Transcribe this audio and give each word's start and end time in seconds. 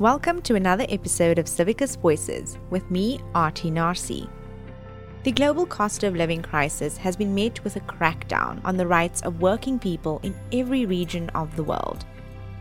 Welcome 0.00 0.42
to 0.42 0.56
another 0.56 0.86
episode 0.88 1.38
of 1.38 1.46
Civicus 1.46 1.96
Voices 1.96 2.58
with 2.68 2.90
me, 2.90 3.20
Aarti 3.32 3.70
Narsee. 3.70 4.28
The 5.22 5.30
global 5.30 5.66
cost 5.66 6.02
of 6.02 6.16
living 6.16 6.42
crisis 6.42 6.96
has 6.96 7.14
been 7.14 7.32
met 7.32 7.62
with 7.62 7.76
a 7.76 7.80
crackdown 7.80 8.60
on 8.64 8.76
the 8.76 8.88
rights 8.88 9.22
of 9.22 9.40
working 9.40 9.78
people 9.78 10.18
in 10.24 10.34
every 10.52 10.84
region 10.84 11.30
of 11.30 11.54
the 11.54 11.62
world. 11.62 12.04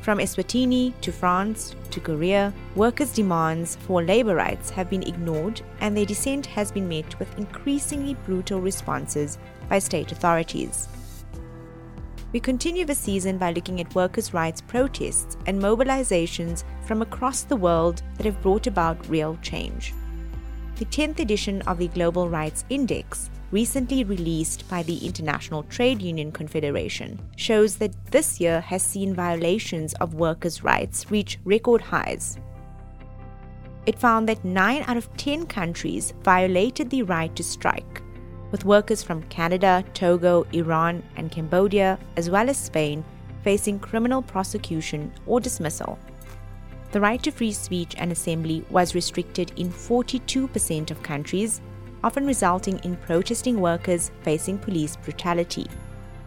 From 0.01 0.19
Eswatini 0.19 0.93
to 1.01 1.11
France 1.11 1.75
to 1.89 1.99
Korea, 1.99 2.53
workers' 2.75 3.13
demands 3.13 3.77
for 3.77 4.03
labor 4.03 4.35
rights 4.35 4.69
have 4.69 4.91
been 4.91 5.01
ignored 5.01 5.59
and 5.79 5.97
their 5.97 6.05
dissent 6.05 6.45
has 6.45 6.71
been 6.71 6.87
met 6.87 7.17
with 7.17 7.35
increasingly 7.39 8.13
brutal 8.27 8.61
responses 8.61 9.39
by 9.69 9.79
state 9.79 10.11
authorities. 10.11 10.87
We 12.33 12.39
continue 12.39 12.83
the 12.83 12.95
season 12.95 13.37
by 13.37 13.51
looking 13.51 13.79
at 13.79 13.93
workers' 13.93 14.33
rights 14.33 14.59
protests 14.59 15.37
and 15.45 15.61
mobilizations 15.61 16.63
from 16.83 17.03
across 17.03 17.43
the 17.43 17.55
world 17.55 18.01
that 18.17 18.25
have 18.25 18.41
brought 18.41 18.65
about 18.65 19.07
real 19.07 19.37
change. 19.43 19.93
The 20.77 20.85
10th 20.85 21.19
edition 21.19 21.61
of 21.61 21.77
the 21.77 21.89
Global 21.89 22.27
Rights 22.27 22.65
Index, 22.71 23.29
recently 23.51 24.03
released 24.03 24.67
by 24.67 24.81
the 24.81 25.05
International 25.05 25.61
Trade 25.61 26.01
Union 26.01 26.31
Confederation, 26.31 27.19
shows 27.35 27.75
that 27.77 27.93
this 28.07 28.41
year 28.41 28.61
has 28.61 28.81
seen 28.81 29.13
violations 29.13 29.93
of 29.95 30.15
workers' 30.15 30.63
rights 30.63 31.11
reach 31.11 31.37
record 31.45 31.81
highs. 31.81 32.39
It 33.85 33.99
found 33.99 34.27
that 34.27 34.43
9 34.43 34.85
out 34.87 34.97
of 34.97 35.15
10 35.17 35.45
countries 35.45 36.15
violated 36.23 36.89
the 36.89 37.03
right 37.03 37.35
to 37.35 37.43
strike 37.43 38.02
with 38.53 38.65
workers 38.65 39.01
from 39.01 39.23
Canada, 39.23 39.83
Togo, 39.95 40.45
Iran, 40.53 41.01
and 41.17 41.31
Cambodia, 41.31 41.97
as 42.15 42.29
well 42.29 42.51
as 42.51 42.57
Spain, 42.57 43.03
facing 43.43 43.79
criminal 43.79 44.21
prosecution 44.21 45.11
or 45.25 45.41
dismissal. 45.41 45.97
The 46.91 47.01
right 47.01 47.21
to 47.23 47.31
free 47.31 47.51
speech 47.51 47.95
and 47.97 48.11
assembly 48.11 48.63
was 48.69 48.93
restricted 48.93 49.51
in 49.57 49.71
42% 49.71 50.91
of 50.91 51.01
countries, 51.01 51.61
often 52.03 52.27
resulting 52.27 52.77
in 52.83 52.95
protesting 52.97 53.59
workers 53.59 54.11
facing 54.21 54.59
police 54.59 54.97
brutality. 54.97 55.65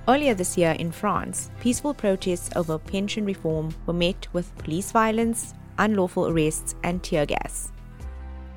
Earlier 0.08 0.34
this 0.34 0.58
year 0.58 0.72
in 0.72 0.90
France, 0.90 1.50
peaceful 1.60 1.94
protests 1.94 2.50
over 2.56 2.76
pension 2.76 3.24
reform 3.24 3.72
were 3.86 3.92
met 3.92 4.26
with 4.32 4.56
police 4.58 4.90
violence, 4.90 5.54
unlawful 5.78 6.26
arrests, 6.26 6.74
and 6.82 7.04
tear 7.04 7.24
gas. 7.24 7.70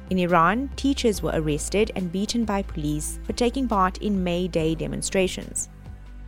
In 0.09 0.17
Iran, 0.17 0.69
teachers 0.75 1.21
were 1.21 1.33
arrested 1.35 1.91
and 1.95 2.11
beaten 2.11 2.43
by 2.43 2.63
police 2.63 3.19
for 3.23 3.33
taking 3.33 3.67
part 3.67 3.99
in 3.99 4.23
May 4.23 4.47
Day 4.47 4.73
demonstrations. 4.73 5.69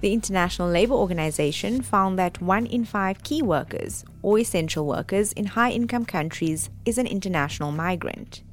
The 0.02 0.14
International 0.14 0.68
Labour 0.68 0.94
Organization 0.94 1.82
found 1.82 2.18
that 2.20 2.42
one 2.42 2.68
in 2.68 2.86
five 2.86 3.24
key 3.24 3.42
workers, 3.42 4.06
or 4.22 4.38
essential 4.38 4.86
workers, 4.86 5.32
in 5.34 5.46
high 5.46 5.72
income 5.72 6.06
countries 6.06 6.70
is 6.86 6.98
an 7.00 7.08
international 7.08 7.72
migrant. 7.72 8.44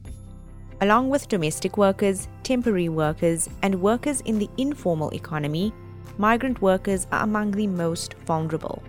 Along 0.81 1.11
with 1.11 1.29
domestic 1.29 1.77
workers, 1.77 2.29
temporary 2.43 2.89
workers, 2.89 3.51
and 3.63 3.83
workers 3.83 4.23
in 4.23 4.39
the 4.39 4.49
informal 4.57 5.11
economy, 5.11 5.75
migrant 6.17 6.63
workers 6.63 7.07
are 7.13 7.25
among 7.25 7.51
the 7.51 7.67
most 7.67 8.15
vulnerable. 8.27 8.83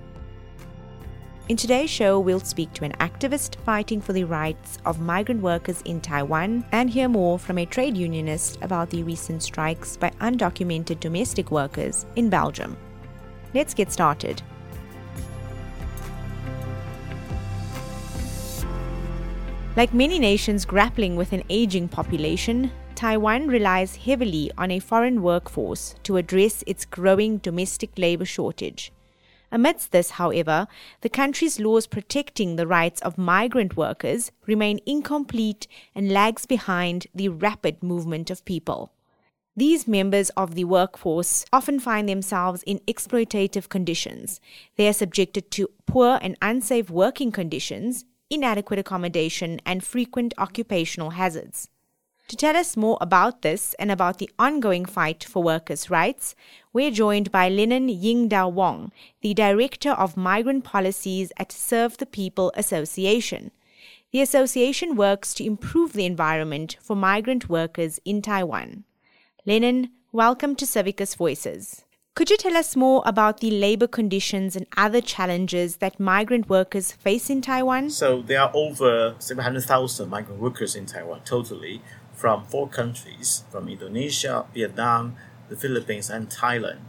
In 1.50 1.58
today's 1.58 1.90
show, 1.90 2.20
we'll 2.20 2.40
speak 2.42 2.74
to 2.74 2.86
an 2.86 2.92
activist 3.00 3.56
fighting 3.66 4.02
for 4.02 4.14
the 4.14 4.24
rights 4.24 4.78
of 4.86 5.00
migrant 5.00 5.42
workers 5.42 5.82
in 5.82 6.00
Taiwan 6.00 6.64
and 6.72 6.88
hear 6.88 7.10
more 7.10 7.40
from 7.40 7.58
a 7.58 7.66
trade 7.66 7.98
unionist 7.98 8.60
about 8.62 8.92
the 8.92 9.02
recent 9.02 9.42
strikes 9.42 9.98
by 9.98 10.12
undocumented 10.22 11.00
domestic 11.00 11.50
workers 11.50 12.06
in 12.16 12.30
Belgium. 12.30 12.78
Let's 13.56 13.74
get 13.74 13.92
started. 13.92 14.44
Like 19.76 19.92
many 19.92 20.20
nations 20.20 20.66
grappling 20.66 21.16
with 21.16 21.34
an 21.34 21.42
aging 21.50 21.88
population, 21.88 22.72
Taiwan 22.94 23.48
relies 23.48 23.96
heavily 23.96 24.52
on 24.56 24.70
a 24.70 24.78
foreign 24.78 25.24
workforce 25.24 25.96
to 26.04 26.18
address 26.18 26.64
its 26.68 26.86
growing 26.86 27.40
domestic 27.40 27.90
labor 27.98 28.26
shortage. 28.26 28.92
Amidst 29.52 29.92
this, 29.92 30.12
however, 30.12 30.68
the 31.02 31.10
country's 31.10 31.60
laws 31.60 31.88
protecting 31.88 32.56
the 32.56 32.68
rights 32.68 33.02
of 33.02 33.18
migrant 33.18 33.76
workers 33.76 34.32
remain 34.46 34.80
incomplete 34.86 35.68
and 35.96 36.12
lags 36.12 36.46
behind 36.46 37.08
the 37.16 37.30
rapid 37.30 37.82
movement 37.82 38.30
of 38.30 38.46
people. 38.46 38.92
These 39.56 39.88
members 39.88 40.30
of 40.32 40.56
the 40.56 40.64
workforce 40.64 41.46
often 41.52 41.80
find 41.80 42.08
themselves 42.08 42.64
in 42.64 42.80
exploitative 42.88 43.68
conditions. 43.68 44.40
They 44.78 44.88
are 44.88 44.94
subjected 44.94 45.52
to 45.52 45.70
poor 45.86 46.20
and 46.22 46.38
unsafe 46.42 46.90
working 46.90 47.32
conditions, 47.32 48.06
inadequate 48.30 48.80
accommodation, 48.80 49.60
and 49.66 49.84
frequent 49.84 50.34
occupational 50.38 51.10
hazards. 51.10 51.70
To 52.30 52.36
tell 52.36 52.56
us 52.56 52.78
more 52.78 53.00
about 53.02 53.42
this 53.42 53.74
and 53.80 53.90
about 53.90 54.20
the 54.20 54.30
ongoing 54.38 54.86
fight 54.86 55.24
for 55.24 55.42
workers' 55.42 55.90
rights, 55.90 56.36
we're 56.72 56.92
joined 56.92 57.32
by 57.32 57.50
Lennon 57.50 57.90
Ying 57.90 58.28
Dah 58.28 58.48
Wong, 58.48 58.92
the 59.22 59.34
Director 59.34 59.94
of 59.94 60.16
Migrant 60.16 60.64
Policies 60.64 61.32
at 61.38 61.52
Serve 61.52 61.98
the 61.98 62.06
People 62.06 62.52
Association. 62.56 63.50
The 64.12 64.22
association 64.22 64.96
works 64.96 65.34
to 65.34 65.44
improve 65.44 65.94
the 65.94 66.06
environment 66.06 66.78
for 66.80 66.96
migrant 66.96 67.50
workers 67.50 68.00
in 68.06 68.22
Taiwan. 68.22 68.84
Lennon, 69.48 69.90
welcome 70.12 70.56
to 70.58 70.66
Civicus 70.66 71.18
Voices. 71.18 71.84
Could 72.20 72.30
you 72.30 72.38
tell 72.38 72.58
us 72.58 72.76
more 72.76 73.02
about 73.06 73.40
the 73.40 73.50
labor 73.50 73.88
conditions 73.88 74.56
and 74.56 74.68
other 74.76 75.00
challenges 75.00 75.78
that 75.78 76.02
migrant 76.02 76.50
workers 76.50 76.92
face 76.92 77.30
in 77.30 77.42
Taiwan? 77.42 77.90
So, 77.90 78.22
there 78.22 78.42
are 78.42 78.52
over 78.54 79.16
700,000 79.20 80.10
migrant 80.10 80.42
workers 80.42 80.76
in 80.76 80.86
Taiwan 80.86 81.22
totally, 81.24 81.82
from 82.20 82.44
four 82.48 82.68
countries 82.68 83.46
from 83.50 83.70
Indonesia, 83.70 84.46
Vietnam, 84.54 85.16
the 85.48 85.56
Philippines, 85.56 86.10
and 86.10 86.30
Thailand 86.30 86.84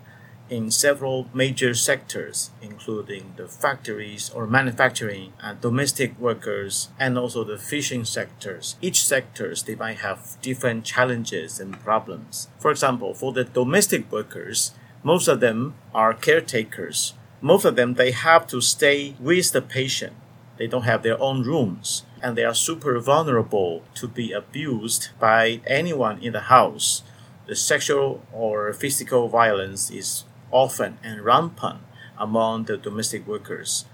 in 0.50 0.68
several 0.68 1.28
major 1.32 1.72
sectors, 1.72 2.50
including 2.60 3.34
the 3.36 3.46
factories 3.46 4.28
or 4.30 4.48
manufacturing 4.48 5.32
and 5.40 5.60
domestic 5.60 6.18
workers, 6.18 6.88
and 6.98 7.16
also 7.16 7.44
the 7.44 7.56
fishing 7.56 8.04
sectors. 8.04 8.74
Each 8.82 9.04
sectors 9.04 9.62
they 9.62 9.76
might 9.76 9.98
have 9.98 10.36
different 10.42 10.84
challenges 10.84 11.60
and 11.60 11.78
problems. 11.78 12.48
For 12.58 12.72
example, 12.72 13.14
for 13.14 13.32
the 13.32 13.44
domestic 13.44 14.10
workers, 14.10 14.72
most 15.04 15.28
of 15.28 15.38
them 15.38 15.74
are 15.94 16.12
caretakers. 16.12 17.14
Most 17.40 17.64
of 17.64 17.76
them 17.76 17.94
they 17.94 18.10
have 18.10 18.48
to 18.48 18.60
stay 18.60 19.14
with 19.20 19.52
the 19.52 19.62
patient. 19.62 20.14
They 20.58 20.66
don't 20.66 20.82
have 20.82 21.04
their 21.04 21.18
own 21.22 21.44
rooms 21.44 22.02
and 22.22 22.36
they 22.36 22.44
are 22.44 22.54
super 22.54 22.98
vulnerable 22.98 23.82
to 23.94 24.08
be 24.08 24.32
abused 24.32 25.08
by 25.18 25.60
anyone 25.66 26.22
in 26.22 26.32
the 26.32 26.40
house. 26.40 27.02
The 27.46 27.56
sexual 27.56 28.22
or 28.32 28.72
physical 28.72 29.28
violence 29.28 29.90
is 29.90 30.24
often 30.50 30.98
and 31.02 31.22
rampant 31.22 31.80
among 32.18 32.64
the 32.64 32.76
domestic 32.76 33.26
workers. 33.26 33.86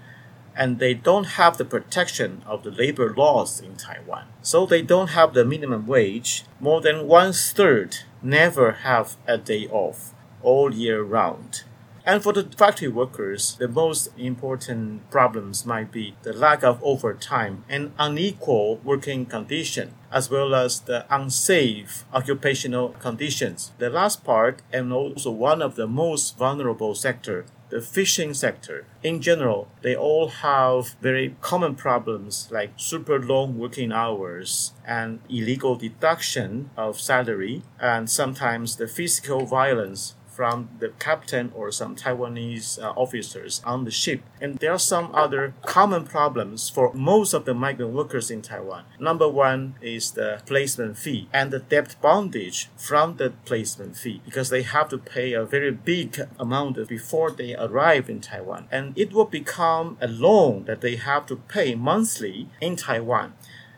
And 0.55 0.79
they 0.79 0.93
don't 0.93 1.37
have 1.37 1.57
the 1.57 1.65
protection 1.65 2.41
of 2.45 2.63
the 2.63 2.71
labor 2.71 3.13
laws 3.15 3.59
in 3.59 3.75
Taiwan. 3.75 4.25
So 4.41 4.65
they 4.65 4.81
don't 4.81 5.09
have 5.09 5.33
the 5.33 5.45
minimum 5.45 5.85
wage. 5.85 6.43
More 6.59 6.81
than 6.81 7.07
one 7.07 7.31
third 7.33 7.97
never 8.21 8.71
have 8.83 9.17
a 9.27 9.37
day 9.37 9.67
off 9.67 10.13
all 10.41 10.73
year 10.73 11.03
round. 11.03 11.63
And 12.07 12.23
for 12.23 12.31
the 12.31 12.43
factory 12.43 12.87
workers, 12.87 13.57
the 13.59 13.67
most 13.67 14.07
important 14.17 15.11
problems 15.11 15.65
might 15.65 15.91
be 15.91 16.15
the 16.23 16.31
lack 16.31 16.63
of 16.63 16.81
overtime 16.81 17.65
and 17.67 17.91
unequal 17.99 18.77
working 18.77 19.25
condition, 19.25 19.93
as 20.09 20.31
well 20.31 20.55
as 20.55 20.79
the 20.79 21.05
unsafe 21.13 22.05
occupational 22.13 22.95
conditions. 23.01 23.73
The 23.77 23.89
last 23.89 24.23
part, 24.23 24.61
and 24.71 24.93
also 24.93 25.31
one 25.31 25.61
of 25.61 25.75
the 25.75 25.85
most 25.85 26.37
vulnerable 26.37 26.95
sector, 26.95 27.45
the 27.69 27.81
fishing 27.81 28.33
sector. 28.33 28.85
In 29.03 29.21
general, 29.21 29.67
they 29.81 29.93
all 29.93 30.29
have 30.29 30.95
very 31.01 31.35
common 31.41 31.75
problems 31.75 32.47
like 32.49 32.71
super 32.77 33.19
long 33.19 33.57
working 33.57 33.91
hours 33.91 34.71
and 34.85 35.19
illegal 35.29 35.75
deduction 35.75 36.69
of 36.77 37.01
salary, 37.01 37.63
and 37.81 38.09
sometimes 38.09 38.77
the 38.77 38.87
physical 38.87 39.45
violence 39.45 40.15
from 40.37 40.69
the 40.77 40.89
captain 40.99 41.51
or 41.55 41.71
some 41.71 41.95
Taiwanese 41.95 42.77
uh, 42.79 42.93
officers 42.95 43.59
on 43.65 43.85
the 43.85 43.91
ship. 44.03 44.21
And 44.39 44.59
there 44.59 44.71
are 44.71 44.85
some 44.93 45.09
other 45.15 45.55
common 45.65 46.03
problems 46.05 46.69
for 46.69 46.93
most 46.93 47.33
of 47.33 47.45
the 47.45 47.55
migrant 47.55 47.91
workers 47.91 48.29
in 48.29 48.43
Taiwan. 48.43 48.83
Number 48.99 49.27
one 49.27 49.73
is 49.81 50.11
the 50.11 50.43
placement 50.45 50.95
fee 50.95 51.27
and 51.33 51.49
the 51.49 51.57
debt 51.57 51.95
bondage 52.03 52.69
from 52.77 53.17
the 53.17 53.31
placement 53.45 53.97
fee 53.97 54.21
because 54.25 54.49
they 54.49 54.61
have 54.61 54.89
to 54.89 54.99
pay 54.99 55.33
a 55.33 55.43
very 55.43 55.71
big 55.71 56.21
amount 56.39 56.87
before 56.87 57.31
they 57.31 57.55
arrive 57.55 58.07
in 58.07 58.21
Taiwan. 58.21 58.67
And 58.71 58.95
it 58.95 59.13
will 59.13 59.31
become 59.41 59.97
a 59.99 60.07
loan 60.07 60.65
that 60.65 60.81
they 60.81 60.97
have 60.97 61.25
to 61.27 61.37
pay 61.37 61.73
monthly 61.73 62.47
in 62.61 62.75
Taiwan 62.75 63.33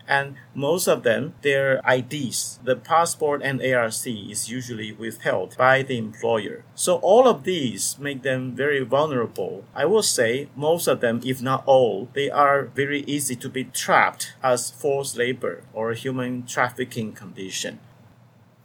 And 0.10 0.38
most 0.56 0.88
of 0.88 1.04
them, 1.04 1.36
their 1.44 1.82
IDs, 1.88 2.60
the 2.64 2.76
passport 2.76 3.44
and 3.44 3.62
ARC 3.62 4.08
is 4.08 4.50
usually 4.50 4.92
withheld 4.92 5.56
by 5.56 5.84
the 5.84 6.00
employer. 6.00 6.64
So 6.74 6.96
all 6.98 7.28
of 7.28 7.44
these 7.44 7.96
make 8.00 8.24
them 8.24 8.56
very 8.56 8.84
vulnerable. 8.84 9.66
I 9.76 9.86
will 9.86 10.02
say 10.02 10.50
most 10.56 10.88
of 10.88 11.00
them, 11.00 11.22
if 11.24 11.44
not 11.44 11.64
all, 11.68 12.10
they 12.14 12.28
are 12.28 12.64
very 12.64 13.02
easy 13.02 13.36
to 13.36 13.50
be 13.50 13.66
trapped 13.66 14.34
as 14.42 14.72
forced 14.72 15.16
labor 15.16 15.62
or 15.74 15.94
human 15.94 16.48
trafficking 16.48 17.14
condition. 17.14 17.80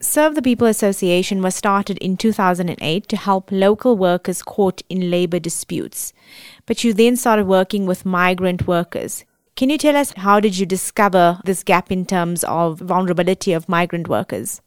Serve 0.00 0.34
the 0.34 0.42
People 0.42 0.66
Association 0.66 1.42
was 1.42 1.54
started 1.54 1.98
in 1.98 2.16
2008 2.16 3.06
to 3.08 3.16
help 3.16 3.52
local 3.52 3.98
workers 3.98 4.42
caught 4.42 4.82
in 4.88 5.10
labor 5.10 5.38
disputes. 5.38 6.14
But 6.64 6.84
you 6.84 6.94
then 6.94 7.16
started 7.16 7.46
working 7.46 7.84
with 7.84 8.06
migrant 8.06 8.66
workers. 8.66 9.24
Can 9.56 9.70
you 9.70 9.78
tell 9.78 9.94
us 9.94 10.12
how 10.16 10.40
did 10.40 10.58
you 10.58 10.66
discover 10.66 11.38
this 11.44 11.62
gap 11.62 11.92
in 11.92 12.06
terms 12.06 12.42
of 12.42 12.80
vulnerability 12.80 13.52
of 13.52 13.68
migrant 13.68 14.08
workers? 14.08 14.60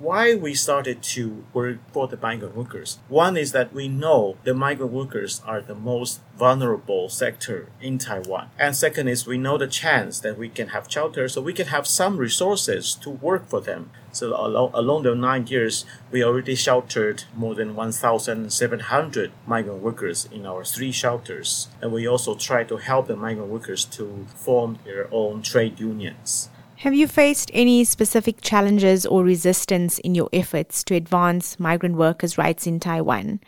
why 0.00 0.34
we 0.34 0.52
started 0.52 1.02
to 1.02 1.44
work 1.52 1.78
for 1.92 2.08
the 2.08 2.16
migrant 2.16 2.56
workers. 2.56 2.98
One 3.08 3.36
is 3.36 3.52
that 3.52 3.72
we 3.72 3.86
know 3.88 4.36
the 4.42 4.52
migrant 4.52 4.92
workers 4.92 5.40
are 5.46 5.60
the 5.60 5.74
most 5.74 6.20
vulnerable 6.36 7.08
sector 7.08 7.68
in 7.80 7.98
Taiwan. 7.98 8.50
And 8.58 8.74
second 8.74 9.08
is 9.08 9.26
we 9.26 9.38
know 9.38 9.56
the 9.56 9.68
chance 9.68 10.18
that 10.20 10.36
we 10.36 10.48
can 10.48 10.68
have 10.68 10.90
shelter 10.90 11.28
so 11.28 11.40
we 11.40 11.52
can 11.52 11.68
have 11.68 11.86
some 11.86 12.16
resources 12.16 12.94
to 12.96 13.10
work 13.10 13.48
for 13.48 13.60
them. 13.60 13.90
So 14.14 14.28
along, 14.28 14.70
along 14.74 15.02
the 15.02 15.14
nine 15.14 15.46
years, 15.48 15.84
we 16.10 16.22
already 16.22 16.54
sheltered 16.54 17.24
more 17.34 17.54
than 17.54 17.74
1,700 17.74 19.32
migrant 19.46 19.82
workers 19.82 20.28
in 20.30 20.46
our 20.46 20.64
three 20.64 20.92
shelters. 20.92 21.68
And 21.82 21.92
we 21.92 22.06
also 22.06 22.34
try 22.36 22.64
to 22.64 22.76
help 22.76 23.08
the 23.08 23.16
migrant 23.16 23.50
workers 23.50 23.84
to 23.96 24.26
form 24.36 24.78
their 24.84 25.08
own 25.10 25.42
trade 25.42 25.80
unions. 25.80 26.48
Have 26.78 26.94
you 26.94 27.08
faced 27.08 27.50
any 27.54 27.82
specific 27.84 28.40
challenges 28.40 29.06
or 29.06 29.24
resistance 29.24 29.98
in 29.98 30.14
your 30.14 30.28
efforts 30.32 30.84
to 30.84 30.94
advance 30.94 31.58
migrant 31.58 31.96
workers' 31.96 32.38
rights 32.38 32.66
in 32.66 32.78
Taiwan? 32.78 33.40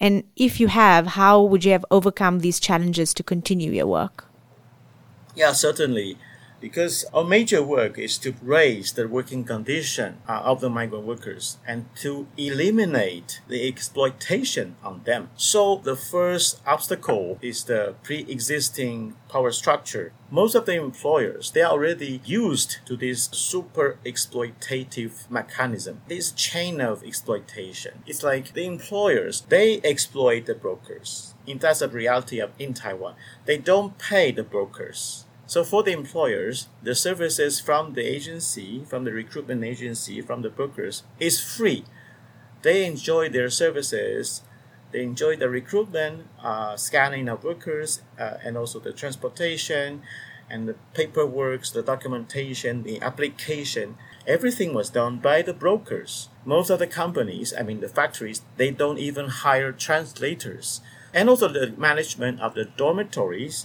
And 0.00 0.22
if 0.36 0.60
you 0.60 0.68
have, 0.68 1.08
how 1.08 1.42
would 1.42 1.64
you 1.64 1.72
have 1.72 1.84
overcome 1.90 2.38
these 2.38 2.60
challenges 2.60 3.12
to 3.14 3.22
continue 3.22 3.72
your 3.72 3.88
work? 3.88 4.26
Yeah, 5.34 5.52
certainly 5.52 6.18
because 6.60 7.04
our 7.14 7.24
major 7.24 7.62
work 7.62 7.98
is 7.98 8.18
to 8.18 8.34
raise 8.42 8.92
the 8.92 9.06
working 9.06 9.44
condition 9.44 10.18
uh, 10.28 10.40
of 10.44 10.60
the 10.60 10.70
migrant 10.70 11.04
workers 11.04 11.58
and 11.66 11.86
to 11.96 12.26
eliminate 12.36 13.40
the 13.48 13.66
exploitation 13.68 14.76
on 14.82 15.02
them. 15.04 15.30
So 15.36 15.80
the 15.82 15.96
first 15.96 16.60
obstacle 16.66 17.38
is 17.40 17.64
the 17.64 17.94
pre-existing 18.02 19.14
power 19.28 19.52
structure. 19.52 20.12
Most 20.30 20.54
of 20.54 20.66
the 20.66 20.74
employers, 20.74 21.50
they 21.52 21.62
are 21.62 21.72
already 21.72 22.20
used 22.24 22.78
to 22.86 22.96
this 22.96 23.28
super 23.32 23.98
exploitative 24.04 25.30
mechanism, 25.30 26.02
this 26.08 26.32
chain 26.32 26.80
of 26.80 27.02
exploitation. 27.02 28.02
It's 28.06 28.22
like 28.22 28.52
the 28.52 28.66
employers, 28.66 29.42
they 29.48 29.80
exploit 29.82 30.46
the 30.46 30.54
brokers. 30.54 31.34
And 31.46 31.60
that's 31.60 31.78
the 31.78 31.88
reality 31.88 32.40
of 32.40 32.50
in 32.58 32.74
Taiwan. 32.74 33.14
They 33.46 33.56
don't 33.56 33.96
pay 33.98 34.32
the 34.32 34.42
brokers 34.42 35.24
so 35.48 35.64
for 35.64 35.82
the 35.82 35.92
employers, 35.92 36.68
the 36.82 36.94
services 36.94 37.58
from 37.58 37.94
the 37.94 38.02
agency, 38.02 38.84
from 38.84 39.04
the 39.04 39.12
recruitment 39.12 39.64
agency, 39.64 40.20
from 40.20 40.42
the 40.42 40.50
brokers 40.50 41.04
is 41.18 41.40
free. 41.40 41.86
They 42.60 42.84
enjoy 42.84 43.30
their 43.30 43.48
services. 43.48 44.42
They 44.92 45.02
enjoy 45.02 45.36
the 45.36 45.48
recruitment, 45.48 46.26
uh, 46.42 46.76
scanning 46.76 47.30
of 47.30 47.44
workers, 47.44 48.02
uh, 48.20 48.34
and 48.44 48.58
also 48.58 48.78
the 48.78 48.92
transportation, 48.92 50.02
and 50.50 50.68
the 50.68 50.74
paperwork, 50.92 51.64
the 51.68 51.82
documentation, 51.82 52.82
the 52.82 53.00
application. 53.00 53.96
Everything 54.26 54.74
was 54.74 54.90
done 54.90 55.16
by 55.16 55.40
the 55.40 55.54
brokers. 55.54 56.28
Most 56.44 56.68
of 56.68 56.78
the 56.78 56.86
companies, 56.86 57.54
I 57.58 57.62
mean 57.62 57.80
the 57.80 57.88
factories, 57.88 58.42
they 58.58 58.70
don't 58.70 58.98
even 58.98 59.28
hire 59.28 59.72
translators. 59.72 60.82
And 61.14 61.30
also 61.30 61.48
the 61.48 61.72
management 61.78 62.40
of 62.40 62.52
the 62.52 62.66
dormitories 62.66 63.64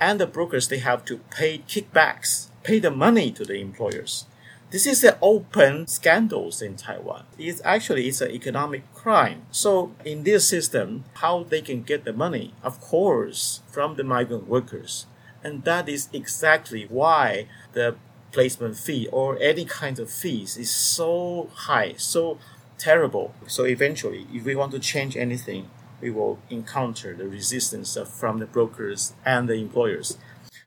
and 0.00 0.20
the 0.20 0.26
brokers 0.26 0.68
they 0.68 0.78
have 0.78 1.04
to 1.06 1.18
pay 1.30 1.58
kickbacks, 1.58 2.48
pay 2.62 2.78
the 2.78 2.90
money 2.90 3.30
to 3.32 3.44
the 3.44 3.60
employers. 3.60 4.26
This 4.70 4.86
is 4.86 5.04
an 5.04 5.14
open 5.22 5.86
scandals 5.86 6.60
in 6.60 6.76
Taiwan. 6.76 7.24
It's 7.38 7.62
actually 7.64 8.08
it's 8.08 8.20
an 8.20 8.32
economic 8.32 8.92
crime. 8.94 9.42
So 9.52 9.94
in 10.04 10.24
this 10.24 10.48
system, 10.48 11.04
how 11.14 11.44
they 11.44 11.62
can 11.62 11.82
get 11.82 12.04
the 12.04 12.12
money, 12.12 12.52
of 12.64 12.80
course, 12.80 13.62
from 13.70 13.94
the 13.94 14.02
migrant 14.02 14.48
workers. 14.48 15.06
And 15.44 15.62
that 15.64 15.88
is 15.88 16.08
exactly 16.12 16.86
why 16.88 17.46
the 17.72 17.94
placement 18.32 18.76
fee 18.76 19.08
or 19.12 19.38
any 19.40 19.64
kind 19.64 20.00
of 20.00 20.10
fees 20.10 20.56
is 20.56 20.70
so 20.70 21.48
high, 21.54 21.94
so 21.96 22.38
terrible. 22.76 23.34
So 23.46 23.64
eventually, 23.64 24.26
if 24.34 24.44
we 24.44 24.56
want 24.56 24.72
to 24.72 24.80
change 24.80 25.16
anything, 25.16 25.70
we 26.00 26.10
will 26.10 26.38
encounter 26.50 27.14
the 27.14 27.28
resistance 27.28 27.96
from 28.06 28.38
the 28.38 28.46
brokers 28.46 29.14
and 29.24 29.48
the 29.48 29.54
employers. 29.54 30.18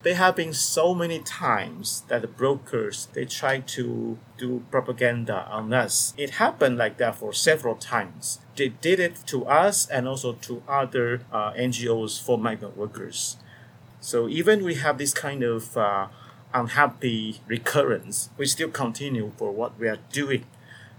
There 0.02 0.16
have 0.16 0.38
been 0.38 0.54
so 0.54 0.96
many 0.96 1.20
times 1.20 2.04
that 2.08 2.22
the 2.22 2.28
brokers 2.28 3.10
they 3.14 3.26
try 3.26 3.60
to 3.60 4.18
do 4.38 4.64
propaganda 4.72 5.46
on 5.50 5.74
us. 5.74 6.14
It 6.18 6.40
happened 6.40 6.78
like 6.78 6.98
that 7.00 7.16
for 7.16 7.34
several 7.34 7.76
times. 7.76 8.40
They 8.56 8.70
did 8.70 9.02
it 9.02 9.18
to 9.26 9.46
us 9.46 9.88
and 9.90 10.08
also 10.08 10.34
to 10.34 10.64
other 10.70 11.26
uh, 11.34 11.52
NGOs 11.52 12.22
for 12.22 12.38
migrant 12.38 12.78
workers. 12.78 13.36
So 14.00 14.30
even 14.30 14.64
we 14.64 14.76
have 14.76 14.98
this 14.98 15.14
kind 15.14 15.44
of 15.44 15.76
uh, 15.76 16.08
unhappy 16.54 17.42
recurrence, 17.46 18.30
we 18.38 18.46
still 18.46 18.70
continue 18.70 19.34
for 19.36 19.52
what 19.52 19.78
we 19.78 19.90
are 19.90 20.00
doing, 20.14 20.46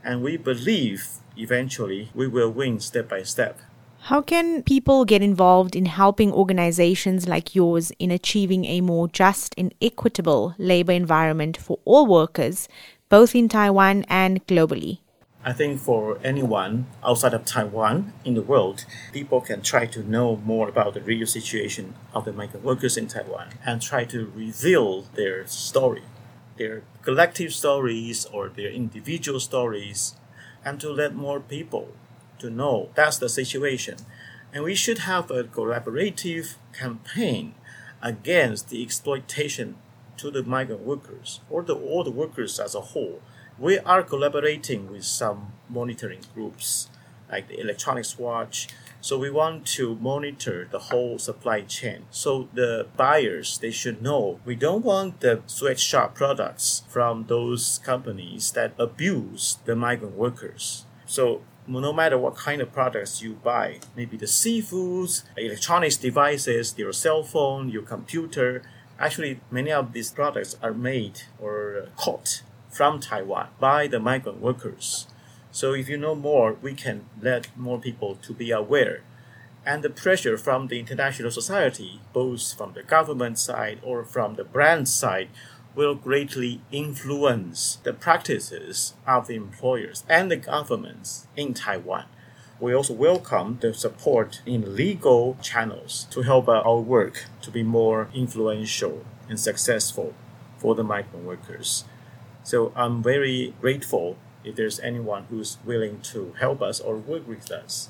and 0.05 0.23
we 0.23 0.37
believe 0.37 1.09
eventually 1.38 2.11
we 2.15 2.26
will 2.29 2.50
win 2.50 2.81
step 2.81 3.09
by 3.09 3.23
step. 3.23 3.61
How 4.05 4.23
can 4.23 4.62
people 4.62 5.05
get 5.05 5.23
involved 5.23 5.76
in 5.76 5.85
helping 5.85 6.32
organizations 6.32 7.29
like 7.29 7.55
yours 7.55 7.93
in 7.99 8.11
achieving 8.11 8.64
a 8.64 8.81
more 8.81 9.08
just 9.08 9.55
and 9.58 9.75
equitable 9.81 10.55
labor 10.58 10.93
environment 10.93 11.56
for 11.56 11.79
all 11.85 12.06
workers, 12.06 12.67
both 13.08 13.35
in 13.35 13.49
Taiwan 13.49 14.05
and 14.08 14.44
globally? 14.47 15.00
I 15.44 15.52
think 15.52 15.81
for 15.81 16.19
anyone 16.25 16.87
outside 17.05 17.35
of 17.35 17.44
Taiwan 17.44 18.14
in 18.25 18.35
the 18.35 18.43
world, 18.43 18.85
people 19.12 19.43
can 19.43 19.61
try 19.61 19.87
to 19.87 20.02
know 20.02 20.37
more 20.37 20.69
about 20.69 20.94
the 20.94 21.02
real 21.02 21.26
situation 21.26 21.94
of 22.14 22.25
the 22.25 22.32
migrant 22.32 22.64
workers 22.64 22.97
in 22.97 23.06
Taiwan 23.06 23.50
and 23.64 23.81
try 23.81 24.05
to 24.06 24.32
reveal 24.35 25.02
their 25.14 25.47
story, 25.47 26.02
their 26.56 26.82
collective 27.02 27.52
stories 27.52 28.25
or 28.25 28.49
their 28.49 28.70
individual 28.70 29.41
stories, 29.41 30.14
and 30.64 30.81
to 30.81 30.91
let 30.91 31.14
more 31.14 31.38
people 31.38 31.88
to 32.41 32.51
know 32.51 32.91
that's 32.95 33.19
the 33.19 33.29
situation. 33.29 33.97
And 34.53 34.65
we 34.65 34.75
should 34.75 34.99
have 34.99 35.31
a 35.31 35.45
collaborative 35.45 36.57
campaign 36.73 37.55
against 38.03 38.69
the 38.69 38.83
exploitation 38.83 39.76
to 40.17 40.31
the 40.31 40.43
migrant 40.43 40.83
workers 40.83 41.41
or 41.49 41.62
the 41.62 41.75
all 41.75 42.05
the 42.05 42.11
workers 42.11 42.59
as 42.59 42.75
a 42.75 42.81
whole. 42.81 43.21
We 43.59 43.79
are 43.79 44.03
collaborating 44.03 44.91
with 44.91 45.05
some 45.05 45.53
monitoring 45.69 46.21
groups 46.35 46.88
like 47.31 47.49
the 47.49 47.61
Electronics 47.61 48.19
Watch. 48.19 48.69
So 49.00 49.19
we 49.19 49.31
want 49.31 49.67
to 49.79 49.95
monitor 49.97 50.69
the 50.71 50.79
whole 50.79 51.19
supply 51.19 51.62
chain. 51.62 52.05
So 52.11 52.49
the 52.53 52.87
buyers 52.97 53.59
they 53.59 53.71
should 53.71 54.03
know 54.03 54.41
we 54.45 54.57
don't 54.57 54.85
want 54.85 55.21
the 55.21 55.43
sweatshop 55.47 56.14
products 56.14 56.83
from 56.88 57.26
those 57.29 57.81
companies 57.85 58.53
that 58.53 58.75
abuse 58.79 59.59
the 59.64 59.76
migrant 59.76 60.17
workers. 60.17 60.85
So 61.07 61.43
no 61.79 61.93
matter 61.93 62.19
what 62.19 62.35
kind 62.35 62.61
of 62.61 62.73
products 62.73 63.23
you 63.23 63.35
buy, 63.35 63.79
maybe 63.95 64.17
the 64.17 64.27
seafoods, 64.27 65.23
electronics 65.37 65.97
devices, 65.97 66.75
your 66.77 66.93
cell 66.93 67.23
phone, 67.23 67.69
your 67.69 67.83
computer, 67.83 68.62
actually 68.99 69.41
many 69.50 69.71
of 69.71 69.93
these 69.93 70.11
products 70.11 70.57
are 70.62 70.75
made 70.75 71.23
or 71.39 71.87
caught 71.97 72.43
from 72.71 72.99
Taiwan 72.99 73.49
by 73.61 73.87
the 73.87 74.00
migrant 74.00 74.41
workers. 74.41 75.07
So 75.53 75.73
if 75.73 75.89
you 75.89 75.97
know 75.97 76.15
more, 76.15 76.57
we 76.61 76.75
can 76.75 77.07
let 77.21 77.57
more 77.57 77.79
people 77.79 78.17
to 78.23 78.33
be 78.33 78.50
aware. 78.50 79.03
And 79.67 79.83
the 79.83 79.91
pressure 79.91 80.39
from 80.39 80.69
the 80.69 80.79
international 80.79 81.31
society, 81.31 82.00
both 82.12 82.55
from 82.55 82.73
the 82.73 82.83
government 82.83 83.39
side 83.39 83.79
or 83.83 84.05
from 84.05 84.35
the 84.35 84.45
brand 84.45 84.89
side, 84.89 85.29
will 85.75 85.95
greatly 85.95 86.61
influence 86.73 87.79
the 87.85 87.93
practices 87.93 88.95
of 89.07 89.27
the 89.27 89.37
employers 89.37 90.05
and 90.09 90.31
the 90.31 90.37
governments 90.37 91.27
in 91.37 91.55
Taiwan. 91.55 92.07
We 92.59 92.75
also 92.75 92.93
welcome 92.93 93.59
the 93.61 93.73
support 93.73 94.43
in 94.45 94.77
legal 94.77 95.39
channels 95.41 96.07
to 96.11 96.23
help 96.23 96.49
uh, 96.49 96.61
our 96.61 96.81
work 96.81 97.25
to 97.43 97.50
be 97.50 97.62
more 97.62 98.09
influential 98.12 99.05
and 99.29 99.41
successful 99.41 100.15
for 100.59 100.75
the 100.75 100.85
migrant 100.85 101.25
workers. 101.25 101.85
So 102.43 102.73
I'm 102.77 103.03
very 103.03 103.55
grateful 103.61 104.19
if 104.45 104.57
there's 104.57 104.81
anyone 104.81 105.25
who's 105.31 105.57
willing 105.65 106.00
to 106.12 106.35
help 106.39 106.61
us 106.61 106.81
or 106.81 106.97
work 106.97 107.27
with 107.27 107.50
us. 107.50 107.89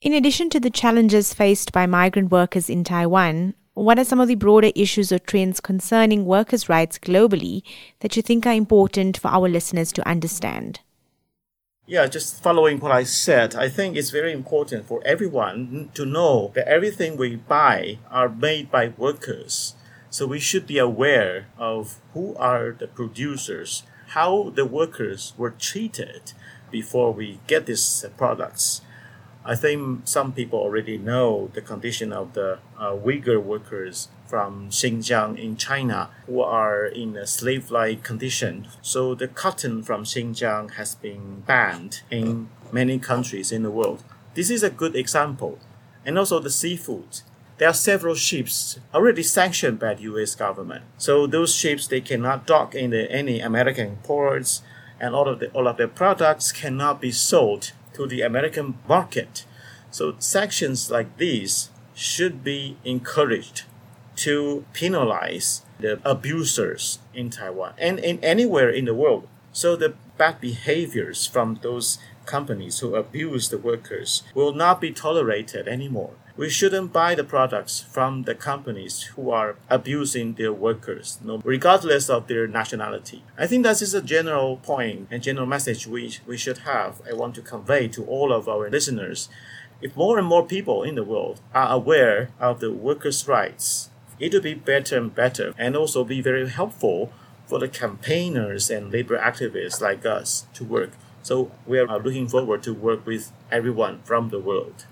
In 0.00 0.12
addition 0.12 0.50
to 0.50 0.60
the 0.60 0.70
challenges 0.70 1.34
faced 1.34 1.72
by 1.72 1.86
migrant 1.86 2.30
workers 2.30 2.70
in 2.70 2.84
Taiwan, 2.84 3.54
what 3.74 3.98
are 3.98 4.04
some 4.04 4.20
of 4.20 4.28
the 4.28 4.34
broader 4.34 4.70
issues 4.74 5.10
or 5.10 5.18
trends 5.18 5.60
concerning 5.60 6.26
workers' 6.26 6.68
rights 6.68 6.98
globally 6.98 7.62
that 8.00 8.16
you 8.16 8.22
think 8.22 8.46
are 8.46 8.52
important 8.52 9.16
for 9.16 9.28
our 9.28 9.48
listeners 9.48 9.92
to 9.92 10.06
understand? 10.08 10.80
Yeah, 11.86 12.06
just 12.06 12.42
following 12.42 12.78
what 12.78 12.92
I 12.92 13.02
said, 13.02 13.56
I 13.56 13.68
think 13.68 13.96
it's 13.96 14.10
very 14.10 14.32
important 14.32 14.86
for 14.86 15.02
everyone 15.04 15.90
to 15.94 16.06
know 16.06 16.52
that 16.54 16.68
everything 16.68 17.16
we 17.16 17.36
buy 17.36 17.98
are 18.10 18.28
made 18.28 18.70
by 18.70 18.92
workers. 18.96 19.74
So 20.08 20.26
we 20.26 20.38
should 20.38 20.66
be 20.66 20.78
aware 20.78 21.48
of 21.58 21.98
who 22.12 22.36
are 22.36 22.72
the 22.78 22.86
producers, 22.86 23.82
how 24.08 24.52
the 24.54 24.66
workers 24.66 25.32
were 25.36 25.50
treated 25.50 26.32
before 26.70 27.12
we 27.12 27.40
get 27.46 27.66
these 27.66 28.04
products. 28.16 28.82
I 29.44 29.56
think 29.56 30.02
some 30.04 30.32
people 30.32 30.60
already 30.60 30.98
know 30.98 31.50
the 31.52 31.60
condition 31.60 32.12
of 32.12 32.34
the 32.34 32.58
uh, 32.78 32.92
Uyghur 32.92 33.42
workers 33.42 34.08
from 34.26 34.70
Xinjiang 34.70 35.36
in 35.36 35.56
China 35.56 36.10
who 36.26 36.40
are 36.40 36.86
in 36.86 37.16
a 37.16 37.26
slave 37.26 37.70
like 37.70 38.04
condition. 38.04 38.68
So 38.82 39.14
the 39.14 39.26
cotton 39.26 39.82
from 39.82 40.04
Xinjiang 40.04 40.74
has 40.74 40.94
been 40.94 41.40
banned 41.40 42.02
in 42.10 42.48
many 42.70 42.98
countries 43.00 43.50
in 43.50 43.64
the 43.64 43.70
world. 43.70 44.04
This 44.34 44.48
is 44.48 44.62
a 44.62 44.70
good 44.70 44.94
example. 44.94 45.58
And 46.06 46.18
also 46.18 46.38
the 46.38 46.50
seafood. 46.50 47.22
There 47.58 47.68
are 47.68 47.74
several 47.74 48.14
ships 48.14 48.78
already 48.94 49.22
sanctioned 49.22 49.78
by 49.80 49.94
the 49.94 50.02
US 50.02 50.34
government. 50.36 50.84
So 50.98 51.26
those 51.26 51.54
ships 51.54 51.88
they 51.88 52.00
cannot 52.00 52.46
dock 52.46 52.74
in 52.74 52.90
the, 52.90 53.10
any 53.10 53.40
American 53.40 53.96
ports 54.04 54.62
and 55.00 55.14
all 55.14 55.28
of 55.28 55.40
the 55.40 55.48
all 55.50 55.66
of 55.66 55.76
their 55.76 55.88
products 55.88 56.52
cannot 56.52 57.00
be 57.00 57.10
sold 57.10 57.72
to 57.94 58.06
the 58.06 58.22
American 58.22 58.78
market. 58.88 59.44
So 59.90 60.14
sanctions 60.18 60.90
like 60.90 61.16
these 61.18 61.70
should 61.94 62.42
be 62.42 62.76
encouraged 62.84 63.64
to 64.16 64.64
penalize 64.72 65.62
the 65.78 66.00
abusers 66.04 66.98
in 67.12 67.30
Taiwan 67.30 67.74
and 67.78 67.98
in 67.98 68.18
anywhere 68.22 68.70
in 68.70 68.84
the 68.84 68.94
world. 68.94 69.28
So 69.52 69.76
the 69.76 69.94
bad 70.16 70.40
behaviors 70.40 71.26
from 71.26 71.58
those 71.62 71.98
companies 72.24 72.78
who 72.78 72.94
abuse 72.94 73.48
the 73.48 73.58
workers 73.58 74.22
will 74.34 74.52
not 74.52 74.80
be 74.80 74.92
tolerated 74.92 75.68
anymore. 75.68 76.14
We 76.34 76.48
shouldn't 76.48 76.94
buy 76.94 77.14
the 77.14 77.24
products 77.24 77.80
from 77.80 78.22
the 78.22 78.34
companies 78.34 79.02
who 79.14 79.30
are 79.30 79.56
abusing 79.68 80.32
their 80.32 80.52
workers, 80.52 81.18
regardless 81.44 82.08
of 82.08 82.26
their 82.26 82.46
nationality. 82.46 83.22
I 83.36 83.46
think 83.46 83.64
that 83.64 83.82
is 83.82 83.92
a 83.92 84.00
general 84.00 84.56
point 84.56 85.08
and 85.10 85.22
general 85.22 85.46
message 85.46 85.86
we, 85.86 86.16
we 86.26 86.38
should 86.38 86.58
have. 86.58 87.02
I 87.06 87.12
want 87.12 87.34
to 87.34 87.42
convey 87.42 87.88
to 87.88 88.04
all 88.06 88.32
of 88.32 88.48
our 88.48 88.70
listeners. 88.70 89.28
If 89.82 89.94
more 89.94 90.16
and 90.18 90.26
more 90.26 90.46
people 90.46 90.82
in 90.82 90.94
the 90.94 91.04
world 91.04 91.42
are 91.54 91.70
aware 91.70 92.30
of 92.40 92.60
the 92.60 92.72
workers' 92.72 93.28
rights, 93.28 93.90
it 94.18 94.32
will 94.32 94.40
be 94.40 94.54
better 94.54 94.96
and 94.96 95.14
better 95.14 95.52
and 95.58 95.76
also 95.76 96.02
be 96.02 96.22
very 96.22 96.48
helpful 96.48 97.12
for 97.44 97.58
the 97.58 97.68
campaigners 97.68 98.70
and 98.70 98.90
labor 98.90 99.18
activists 99.18 99.82
like 99.82 100.06
us 100.06 100.46
to 100.54 100.64
work. 100.64 100.92
So 101.22 101.52
we 101.66 101.78
are 101.78 101.98
looking 101.98 102.26
forward 102.26 102.62
to 102.62 102.72
work 102.72 103.04
with 103.04 103.32
everyone 103.50 104.00
from 104.04 104.30
the 104.30 104.38
world. 104.38 104.86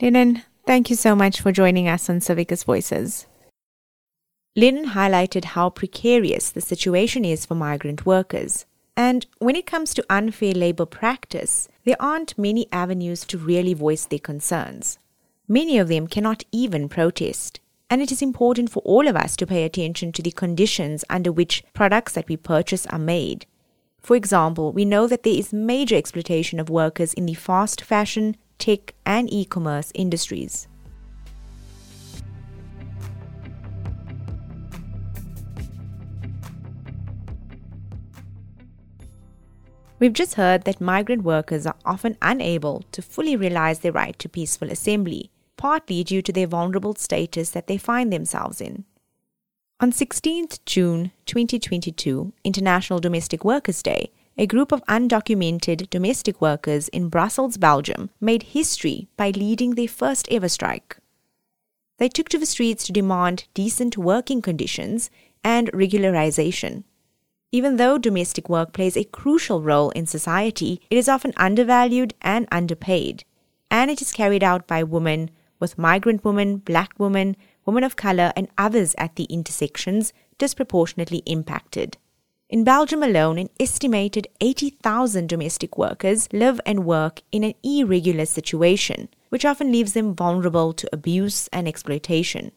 Lennon, 0.00 0.42
thank 0.66 0.90
you 0.90 0.96
so 0.96 1.14
much 1.14 1.40
for 1.40 1.52
joining 1.52 1.88
us 1.88 2.10
on 2.10 2.18
Civicus 2.18 2.64
Voices. 2.64 3.26
Lennon 4.56 4.90
highlighted 4.90 5.44
how 5.44 5.70
precarious 5.70 6.50
the 6.50 6.60
situation 6.60 7.24
is 7.24 7.46
for 7.46 7.54
migrant 7.54 8.04
workers. 8.04 8.66
And 8.96 9.26
when 9.38 9.54
it 9.54 9.66
comes 9.66 9.94
to 9.94 10.06
unfair 10.10 10.54
labor 10.54 10.86
practice, 10.86 11.68
there 11.84 12.00
aren't 12.00 12.38
many 12.38 12.66
avenues 12.72 13.24
to 13.26 13.38
really 13.38 13.74
voice 13.74 14.06
their 14.06 14.18
concerns. 14.18 14.98
Many 15.46 15.78
of 15.78 15.88
them 15.88 16.06
cannot 16.06 16.42
even 16.50 16.88
protest. 16.88 17.60
And 17.88 18.02
it 18.02 18.10
is 18.10 18.20
important 18.20 18.70
for 18.70 18.80
all 18.80 19.06
of 19.06 19.14
us 19.14 19.36
to 19.36 19.46
pay 19.46 19.64
attention 19.64 20.10
to 20.12 20.22
the 20.22 20.32
conditions 20.32 21.04
under 21.08 21.30
which 21.30 21.62
products 21.72 22.14
that 22.14 22.28
we 22.28 22.36
purchase 22.36 22.86
are 22.86 22.98
made. 22.98 23.46
For 24.00 24.16
example, 24.16 24.72
we 24.72 24.84
know 24.84 25.06
that 25.06 25.22
there 25.22 25.38
is 25.38 25.52
major 25.52 25.94
exploitation 25.96 26.58
of 26.58 26.70
workers 26.70 27.14
in 27.14 27.26
the 27.26 27.34
fast 27.34 27.82
fashion, 27.82 28.36
tech, 28.58 28.94
and 29.04 29.32
e 29.32 29.44
commerce 29.44 29.92
industries. 29.94 30.68
We've 39.98 40.12
just 40.12 40.34
heard 40.34 40.64
that 40.64 40.80
migrant 40.80 41.22
workers 41.22 41.66
are 41.66 41.76
often 41.84 42.18
unable 42.20 42.84
to 42.92 43.00
fully 43.00 43.34
realize 43.34 43.78
their 43.78 43.92
right 43.92 44.18
to 44.18 44.28
peaceful 44.28 44.70
assembly 44.70 45.30
partly 45.56 46.04
due 46.04 46.22
to 46.22 46.32
their 46.32 46.46
vulnerable 46.46 46.94
status 46.94 47.50
that 47.50 47.66
they 47.66 47.78
find 47.78 48.12
themselves 48.12 48.60
in. 48.60 48.84
On 49.80 49.92
16th 49.92 50.58
June 50.64 51.12
2022, 51.26 52.32
International 52.44 52.98
Domestic 52.98 53.44
Workers' 53.44 53.82
Day, 53.82 54.10
a 54.38 54.46
group 54.46 54.70
of 54.70 54.84
undocumented 54.84 55.88
domestic 55.88 56.40
workers 56.40 56.88
in 56.88 57.08
Brussels, 57.08 57.56
Belgium, 57.56 58.10
made 58.20 58.42
history 58.42 59.08
by 59.16 59.30
leading 59.30 59.74
their 59.74 59.88
first 59.88 60.28
ever 60.30 60.48
strike. 60.48 60.98
They 61.98 62.08
took 62.08 62.28
to 62.28 62.38
the 62.38 62.44
streets 62.44 62.84
to 62.86 62.92
demand 62.92 63.46
decent 63.54 63.96
working 63.96 64.42
conditions 64.42 65.10
and 65.42 65.72
regularization. 65.72 66.84
Even 67.50 67.76
though 67.76 67.96
domestic 67.96 68.50
work 68.50 68.74
plays 68.74 68.96
a 68.96 69.04
crucial 69.04 69.62
role 69.62 69.90
in 69.90 70.04
society, 70.04 70.82
it 70.90 70.98
is 70.98 71.08
often 71.08 71.32
undervalued 71.38 72.12
and 72.20 72.46
underpaid, 72.52 73.24
and 73.70 73.90
it 73.90 74.02
is 74.02 74.12
carried 74.12 74.44
out 74.44 74.66
by 74.66 74.82
women 74.82 75.30
with 75.58 75.78
migrant 75.78 76.22
women, 76.22 76.58
black 76.58 76.92
women, 76.98 77.36
women 77.64 77.82
of 77.82 77.96
color, 77.96 78.32
and 78.36 78.48
others 78.58 78.94
at 78.98 79.16
the 79.16 79.24
intersections 79.24 80.12
disproportionately 80.36 81.22
impacted. 81.24 81.96
In 82.48 82.62
Belgium 82.62 83.02
alone, 83.02 83.38
an 83.38 83.50
estimated 83.58 84.28
80,000 84.40 85.28
domestic 85.28 85.76
workers 85.76 86.28
live 86.32 86.60
and 86.64 86.84
work 86.84 87.22
in 87.32 87.42
an 87.42 87.54
irregular 87.64 88.24
situation, 88.24 89.08
which 89.30 89.44
often 89.44 89.72
leaves 89.72 89.94
them 89.94 90.14
vulnerable 90.14 90.72
to 90.74 90.88
abuse 90.92 91.48
and 91.52 91.66
exploitation. 91.66 92.52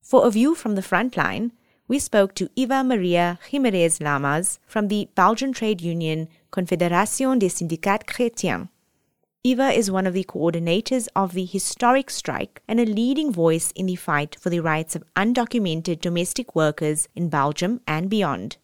For 0.00 0.24
a 0.24 0.30
view 0.30 0.54
from 0.54 0.76
the 0.76 0.82
front 0.82 1.16
line, 1.16 1.50
we 1.88 1.98
spoke 1.98 2.36
to 2.36 2.50
Eva 2.54 2.84
Maria 2.84 3.40
Jimenez 3.48 4.00
Lamas 4.00 4.60
from 4.64 4.86
the 4.86 5.08
Belgian 5.16 5.52
trade 5.52 5.80
union 5.80 6.28
Confédération 6.52 7.36
des 7.36 7.48
syndicats 7.48 8.04
chrétiens. 8.06 8.68
Eva 9.42 9.72
is 9.72 9.90
one 9.90 10.06
of 10.06 10.14
the 10.14 10.22
coordinators 10.22 11.08
of 11.16 11.32
the 11.32 11.46
historic 11.46 12.10
strike 12.10 12.62
and 12.68 12.78
a 12.78 12.84
leading 12.86 13.32
voice 13.32 13.72
in 13.72 13.86
the 13.86 13.96
fight 13.96 14.36
for 14.38 14.50
the 14.50 14.60
rights 14.60 14.94
of 14.94 15.02
undocumented 15.16 16.00
domestic 16.00 16.54
workers 16.54 17.08
in 17.16 17.28
Belgium 17.28 17.80
and 17.88 18.08
beyond. 18.08 18.56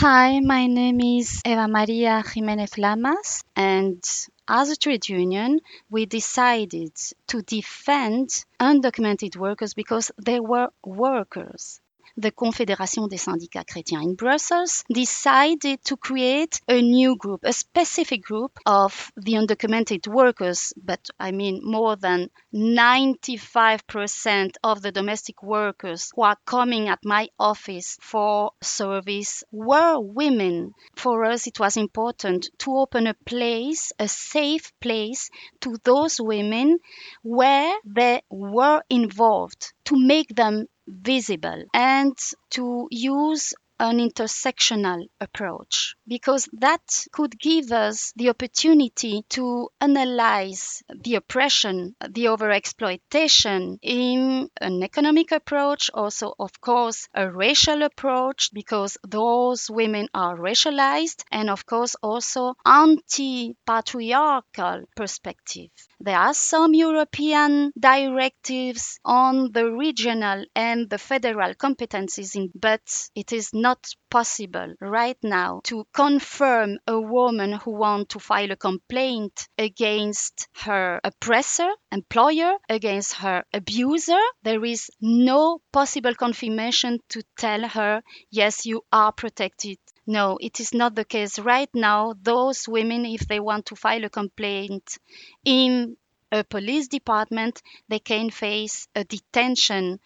Hi, 0.00 0.38
my 0.38 0.68
name 0.68 1.00
is 1.00 1.42
Eva 1.44 1.66
Maria 1.66 2.22
Jimenez 2.24 2.78
Lamas, 2.78 3.42
and 3.56 4.00
as 4.46 4.70
a 4.70 4.76
trade 4.76 5.08
union, 5.08 5.58
we 5.90 6.06
decided 6.06 6.92
to 7.26 7.42
defend 7.42 8.28
undocumented 8.60 9.36
workers 9.36 9.74
because 9.74 10.12
they 10.16 10.38
were 10.38 10.68
workers 10.84 11.80
the 12.16 12.30
Confédération 12.30 13.08
des 13.08 13.18
syndicats 13.18 13.64
chrétiens 13.64 14.02
in 14.02 14.14
Brussels 14.14 14.84
decided 14.92 15.82
to 15.84 15.96
create 15.96 16.60
a 16.68 16.80
new 16.80 17.16
group, 17.16 17.40
a 17.44 17.52
specific 17.52 18.22
group 18.22 18.58
of 18.66 19.12
the 19.16 19.34
undocumented 19.34 20.06
workers, 20.08 20.72
but 20.76 21.08
I 21.18 21.32
mean 21.32 21.60
more 21.62 21.96
than 21.96 22.30
95% 22.54 24.56
of 24.62 24.82
the 24.82 24.92
domestic 24.92 25.42
workers 25.42 26.12
who 26.14 26.22
are 26.22 26.36
coming 26.44 26.88
at 26.88 27.04
my 27.04 27.28
office 27.38 27.96
for 28.00 28.52
service 28.62 29.44
were 29.52 30.00
women. 30.00 30.74
For 30.96 31.24
us, 31.24 31.46
it 31.46 31.60
was 31.60 31.76
important 31.76 32.48
to 32.58 32.76
open 32.76 33.06
a 33.06 33.14
place, 33.14 33.92
a 33.98 34.08
safe 34.08 34.72
place 34.80 35.30
to 35.60 35.76
those 35.84 36.20
women 36.20 36.78
where 37.22 37.74
they 37.84 38.22
were 38.30 38.82
involved 38.88 39.72
to 39.84 39.98
make 39.98 40.34
them 40.34 40.66
visible 40.88 41.64
and 41.74 42.16
to 42.50 42.88
use 42.90 43.54
an 43.78 43.98
intersectional 43.98 45.06
approach 45.20 45.96
because 46.06 46.48
that 46.52 46.82
could 47.12 47.38
give 47.38 47.70
us 47.70 48.12
the 48.16 48.30
opportunity 48.30 49.24
to 49.28 49.68
analyze 49.80 50.82
the 51.02 51.14
oppression, 51.16 51.94
the 52.08 52.24
overexploitation 52.24 53.78
in 53.82 54.48
an 54.60 54.82
economic 54.82 55.32
approach, 55.32 55.90
also, 55.92 56.34
of 56.38 56.60
course, 56.60 57.08
a 57.14 57.30
racial 57.30 57.82
approach 57.82 58.50
because 58.52 58.96
those 59.06 59.70
women 59.70 60.08
are 60.14 60.36
racialized, 60.36 61.22
and 61.30 61.50
of 61.50 61.66
course, 61.66 61.94
also 62.02 62.54
anti 62.64 63.54
patriarchal 63.66 64.84
perspective. 64.96 65.70
There 66.00 66.16
are 66.18 66.34
some 66.34 66.74
European 66.74 67.72
directives 67.78 68.98
on 69.04 69.52
the 69.52 69.70
regional 69.70 70.44
and 70.54 70.88
the 70.88 70.98
federal 70.98 71.54
competencies, 71.54 72.36
in, 72.36 72.50
but 72.54 72.80
it 73.14 73.32
is 73.32 73.50
not 73.52 73.67
not 73.68 73.94
possible 74.08 74.74
right 74.80 75.18
now 75.22 75.60
to 75.64 75.86
confirm 75.92 76.78
a 76.86 76.98
woman 76.98 77.52
who 77.52 77.72
wants 77.72 78.14
to 78.14 78.18
file 78.18 78.50
a 78.50 78.56
complaint 78.56 79.46
against 79.58 80.48
her 80.54 81.00
oppressor, 81.04 81.70
employer, 81.92 82.54
against 82.70 83.14
her 83.14 83.44
abuser. 83.52 84.24
There 84.42 84.64
is 84.64 84.90
no 85.02 85.60
possible 85.70 86.14
confirmation 86.14 87.00
to 87.10 87.22
tell 87.36 87.68
her, 87.68 88.02
yes, 88.30 88.64
you 88.64 88.82
are 88.90 89.12
protected 89.12 89.78
no, 90.10 90.38
it 90.40 90.58
is 90.58 90.72
not 90.72 90.94
the 90.94 91.04
case 91.04 91.38
right 91.38 91.68
now. 91.74 92.14
Those 92.22 92.66
women, 92.66 93.04
if 93.04 93.28
they 93.28 93.40
want 93.40 93.66
to 93.66 93.76
file 93.76 94.04
a 94.04 94.08
complaint 94.08 94.96
in 95.44 95.98
a 96.32 96.44
police 96.44 96.88
department, 96.88 97.62
they 97.88 97.98
can 97.98 98.30
face 98.30 98.88
a 98.94 99.04
detention. 99.04 100.00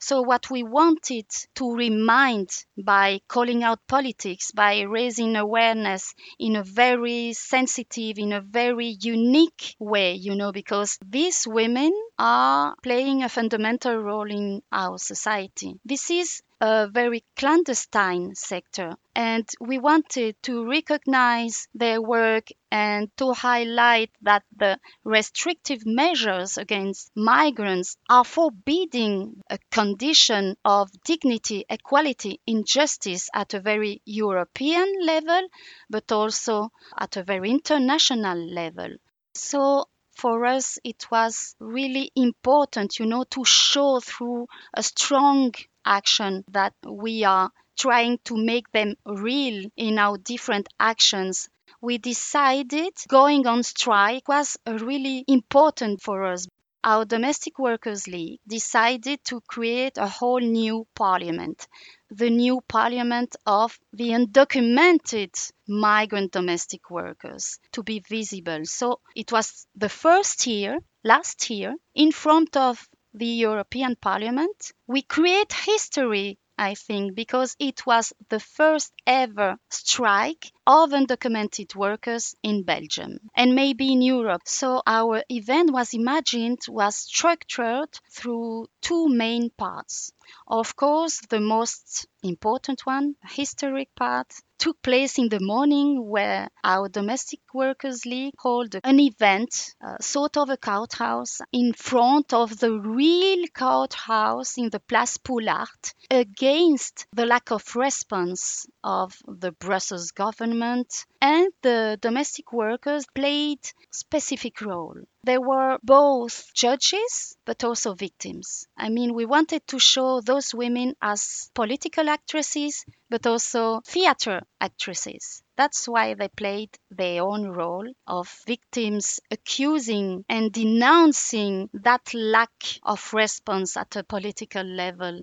So, 0.00 0.22
what 0.22 0.50
we 0.50 0.62
wanted 0.64 1.26
to 1.54 1.72
remind 1.72 2.50
by 2.76 3.20
calling 3.28 3.62
out 3.62 3.86
politics, 3.86 4.50
by 4.50 4.80
raising 4.80 5.36
awareness 5.36 6.14
in 6.38 6.56
a 6.56 6.64
very 6.64 7.32
sensitive, 7.32 8.18
in 8.18 8.32
a 8.32 8.40
very 8.40 8.96
unique 9.00 9.76
way, 9.78 10.14
you 10.14 10.34
know, 10.34 10.50
because 10.52 10.98
these 11.06 11.46
women 11.46 11.92
are 12.18 12.74
playing 12.82 13.22
a 13.22 13.28
fundamental 13.28 13.96
role 13.96 14.30
in 14.30 14.62
our 14.72 14.98
society. 14.98 15.78
This 15.84 16.10
is 16.10 16.42
a 16.60 16.88
very 16.88 17.24
clandestine 17.36 18.34
sector. 18.34 18.96
And 19.14 19.48
we 19.60 19.78
wanted 19.78 20.36
to 20.42 20.68
recognize 20.68 21.68
their 21.74 22.02
work 22.02 22.48
and 22.70 23.10
to 23.16 23.32
highlight 23.32 24.10
that 24.22 24.42
the 24.56 24.78
restrictive 25.04 25.86
measures 25.86 26.58
against 26.58 27.10
migrants 27.16 27.96
are 28.10 28.24
forbidding 28.24 29.40
a 29.48 29.58
condition 29.70 30.56
of 30.64 30.90
dignity, 31.04 31.64
equality, 31.68 32.40
injustice 32.46 33.30
at 33.32 33.54
a 33.54 33.60
very 33.60 34.02
European 34.04 34.92
level, 35.04 35.48
but 35.88 36.10
also 36.10 36.70
at 36.98 37.16
a 37.16 37.22
very 37.22 37.50
international 37.50 38.38
level. 38.38 38.96
So 39.34 39.86
for 40.18 40.44
us, 40.46 40.78
it 40.82 41.10
was 41.12 41.54
really 41.60 42.10
important, 42.16 42.98
you 42.98 43.06
know, 43.06 43.22
to 43.30 43.44
show 43.44 44.00
through 44.00 44.48
a 44.74 44.82
strong 44.82 45.52
action 45.84 46.44
that 46.48 46.74
we 46.86 47.24
are 47.24 47.50
trying 47.78 48.18
to 48.24 48.36
make 48.36 48.70
them 48.72 48.94
real 49.06 49.70
in 49.76 49.98
our 49.98 50.18
different 50.18 50.68
actions 50.80 51.48
we 51.80 51.98
decided 51.98 52.92
going 53.08 53.46
on 53.46 53.62
strike 53.62 54.26
was 54.28 54.56
really 54.66 55.24
important 55.28 56.02
for 56.02 56.24
us. 56.24 56.46
Our 56.82 57.04
Domestic 57.04 57.58
Workers 57.58 58.08
League 58.08 58.40
decided 58.46 59.22
to 59.24 59.40
create 59.42 59.98
a 59.98 60.08
whole 60.08 60.40
new 60.40 60.86
parliament, 60.94 61.68
the 62.10 62.30
new 62.30 62.60
parliament 62.68 63.36
of 63.46 63.78
the 63.92 64.10
undocumented 64.10 65.52
migrant 65.68 66.32
domestic 66.32 66.90
workers 66.90 67.58
to 67.72 67.82
be 67.82 68.00
visible. 68.00 68.64
So 68.64 69.00
it 69.14 69.30
was 69.30 69.66
the 69.76 69.88
first 69.88 70.46
year, 70.46 70.78
last 71.04 71.50
year, 71.50 71.74
in 71.94 72.12
front 72.12 72.56
of 72.56 72.88
the 73.14 73.26
European 73.26 73.96
Parliament, 73.96 74.72
we 74.86 75.02
create 75.02 75.52
history, 75.52 76.38
I 76.56 76.74
think, 76.74 77.14
because 77.14 77.56
it 77.58 77.86
was 77.86 78.12
the 78.28 78.40
first 78.40 78.92
ever 79.06 79.58
strike 79.70 80.52
of 80.66 80.90
undocumented 80.90 81.74
workers 81.74 82.34
in 82.42 82.64
Belgium 82.64 83.18
and 83.34 83.54
maybe 83.54 83.92
in 83.92 84.02
Europe. 84.02 84.42
So 84.46 84.82
our 84.86 85.22
event 85.28 85.72
was 85.72 85.94
imagined, 85.94 86.60
was 86.68 86.96
structured 86.96 87.90
through 88.10 88.66
two 88.80 89.08
main 89.08 89.50
parts. 89.50 90.12
Of 90.46 90.76
course, 90.76 91.20
the 91.28 91.40
most 91.40 92.06
important 92.22 92.84
one, 92.84 93.16
historic 93.24 93.94
part, 93.94 94.32
took 94.58 94.80
place 94.82 95.18
in 95.18 95.28
the 95.28 95.40
morning 95.40 96.08
where 96.08 96.48
our 96.64 96.88
domestic 96.88 97.40
workers 97.54 98.04
league 98.04 98.34
held 98.42 98.74
an 98.82 99.00
event, 99.00 99.74
uh, 99.84 99.96
sort 100.00 100.36
of 100.36 100.50
a 100.50 100.56
courthouse, 100.56 101.40
in 101.52 101.72
front 101.72 102.32
of 102.32 102.58
the 102.58 102.72
real 102.72 103.46
courthouse 103.54 104.58
in 104.58 104.70
the 104.70 104.80
Place 104.80 105.16
Poelaert 105.16 105.94
against 106.10 107.06
the 107.12 107.26
lack 107.26 107.50
of 107.50 107.76
response 107.76 108.66
of 108.82 109.16
the 109.26 109.52
Brussels 109.52 110.10
government 110.10 111.06
and 111.20 111.52
the 111.62 111.98
domestic 112.00 112.52
workers 112.52 113.06
played 113.14 113.60
specific 113.90 114.60
role. 114.60 114.96
They 115.22 115.38
were 115.38 115.78
both 115.82 116.52
judges 116.54 117.36
but 117.44 117.62
also 117.64 117.94
victims. 117.94 118.66
I 118.76 118.88
mean, 118.88 119.14
we 119.14 119.24
wanted 119.26 119.66
to 119.68 119.78
show 119.78 120.20
those 120.20 120.54
women 120.54 120.94
as 121.00 121.50
political 121.54 122.08
actresses 122.08 122.84
but 123.10 123.26
also 123.26 123.80
theater 123.86 124.42
actresses. 124.60 125.42
That's 125.56 125.86
why 125.88 126.14
they 126.14 126.28
played 126.28 126.76
their 126.90 127.22
own 127.22 127.48
role 127.48 127.86
of 128.06 128.28
victims 128.46 129.20
accusing 129.30 130.24
and 130.28 130.52
denouncing 130.52 131.70
that 131.74 132.12
lack 132.14 132.50
of 132.82 133.12
response 133.14 133.76
at 133.76 133.94
a 133.96 134.04
political 134.04 134.64
level. 134.64 135.22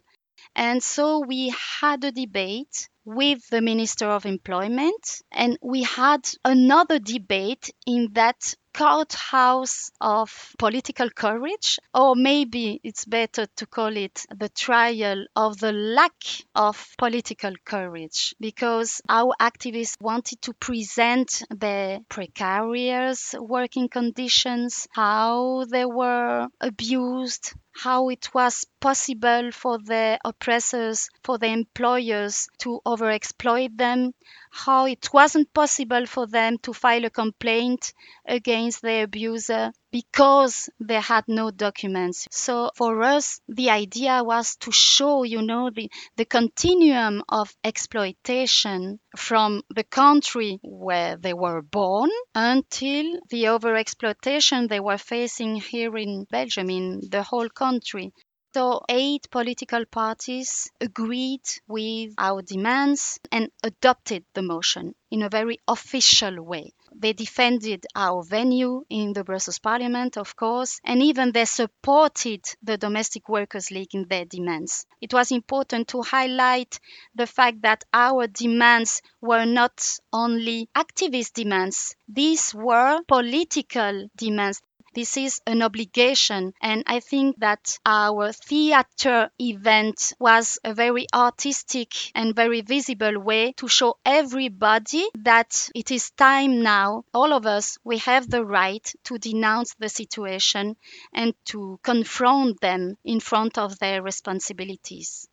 And 0.56 0.84
so 0.84 1.20
we 1.20 1.54
had 1.80 2.04
a 2.04 2.12
debate 2.12 2.90
with 3.06 3.48
the 3.50 3.62
Minister 3.62 4.08
of 4.08 4.26
Employment, 4.26 5.22
and 5.32 5.58
we 5.62 5.84
had 5.84 6.28
another 6.44 7.00
debate 7.00 7.70
in 7.86 8.10
that 8.14 8.54
courthouse 8.74 9.90
of 10.02 10.54
political 10.60 11.10
courage, 11.10 11.80
or 11.94 12.14
maybe 12.16 12.82
it's 12.84 13.06
better 13.06 13.46
to 13.56 13.66
call 13.66 13.96
it 13.96 14.26
the 14.36 14.50
trial 14.50 15.26
of 15.36 15.58
the 15.60 15.72
lack 15.72 16.12
of 16.56 16.86
political 16.98 17.54
courage, 17.64 18.36
because 18.40 19.02
our 19.08 19.34
activists 19.40 19.96
wanted 20.02 20.42
to 20.42 20.54
present 20.54 21.42
their 21.50 22.00
precarious 22.10 23.34
working 23.40 23.88
conditions, 23.88 24.88
how 24.92 25.64
they 25.72 25.86
were 25.86 26.48
abused, 26.60 27.54
how 27.74 28.10
it 28.10 28.34
was 28.34 28.66
possible 28.86 29.52
for 29.52 29.80
the 29.80 30.20
oppressors, 30.24 31.10
for 31.24 31.40
the 31.40 31.48
employers 31.48 32.48
to 32.60 32.80
overexploit 32.86 33.76
them, 33.76 34.12
how 34.52 34.86
it 34.86 35.10
wasn't 35.12 35.52
possible 35.56 36.06
for 36.06 36.28
them 36.28 36.60
to 36.60 36.72
file 36.72 37.04
a 37.04 37.10
complaint 37.10 37.94
against 38.28 38.84
the 38.84 39.02
abuser 39.02 39.72
because 39.92 40.70
they 40.80 41.00
had 41.02 41.24
no 41.28 41.50
documents. 41.50 42.28
So 42.30 42.70
for 42.76 43.02
us, 43.02 43.40
the 43.48 43.72
idea 43.72 44.24
was 44.24 44.56
to 44.58 44.72
show, 44.72 45.24
you 45.24 45.42
know, 45.42 45.72
the, 45.72 45.90
the 46.18 46.26
continuum 46.26 47.24
of 47.28 47.52
exploitation 47.64 49.00
from 49.18 49.64
the 49.74 49.84
country 49.84 50.60
where 50.62 51.18
they 51.18 51.34
were 51.34 51.64
born 51.64 52.12
until 52.36 53.20
the 53.32 53.46
overexploitation 53.46 54.70
they 54.70 54.80
were 54.80 55.00
facing 55.00 55.56
here 55.56 55.98
in 55.98 56.28
Belgium, 56.30 56.70
in 56.70 57.02
the 57.10 57.24
whole 57.24 57.50
country. 57.50 58.14
So, 58.56 58.80
eight 58.88 59.30
political 59.32 59.84
parties 59.86 60.72
agreed 60.80 61.42
with 61.68 62.14
our 62.18 62.42
demands 62.42 63.20
and 63.30 63.52
adopted 63.62 64.24
the 64.34 64.44
motion 64.44 64.96
in 65.12 65.24
a 65.24 65.30
very 65.30 65.58
official 65.68 66.42
way. 66.42 66.72
They 66.96 67.12
defended 67.12 67.86
our 67.94 68.24
venue 68.24 68.86
in 68.90 69.12
the 69.12 69.26
Brussels 69.26 69.60
Parliament, 69.60 70.16
of 70.16 70.38
course, 70.38 70.80
and 70.86 71.04
even 71.04 71.34
they 71.34 71.44
supported 71.44 72.46
the 72.64 72.78
Domestic 72.78 73.28
Workers 73.28 73.72
League 73.72 73.94
in 73.94 74.08
their 74.08 74.24
demands. 74.24 74.86
It 75.02 75.14
was 75.14 75.32
important 75.32 75.90
to 75.90 76.02
highlight 76.04 76.80
the 77.14 77.28
fact 77.28 77.64
that 77.64 77.84
our 77.92 78.28
demands 78.28 79.02
were 79.20 79.46
not 79.46 80.00
only 80.14 80.70
activist 80.74 81.34
demands, 81.34 81.98
these 82.08 82.56
were 82.56 83.02
political 83.06 84.08
demands. 84.16 84.62
This 84.96 85.18
is 85.18 85.42
an 85.46 85.62
obligation, 85.62 86.54
and 86.62 86.86
I 86.88 87.02
think 87.02 87.40
that 87.40 87.80
our 87.86 88.32
theater 88.32 89.30
event 89.38 90.14
was 90.20 90.58
a 90.64 90.74
very 90.74 91.06
artistic 91.14 91.92
and 92.16 92.34
very 92.34 92.62
visible 92.62 93.20
way 93.20 93.52
to 93.58 93.68
show 93.68 93.98
everybody 94.06 95.04
that 95.16 95.70
it 95.76 95.92
is 95.92 96.12
time 96.12 96.64
now, 96.64 97.04
all 97.14 97.34
of 97.34 97.46
us, 97.46 97.78
we 97.84 97.98
have 97.98 98.30
the 98.30 98.46
right 98.46 98.90
to 99.04 99.18
denounce 99.18 99.76
the 99.78 99.90
situation 99.90 100.78
and 101.14 101.34
to 101.48 101.78
confront 101.84 102.62
them 102.62 102.96
in 103.04 103.20
front 103.20 103.58
of 103.58 103.78
their 103.80 104.02
responsibilities. 104.02 105.28